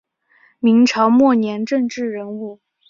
[0.57, 2.59] 明朝末年政治人物。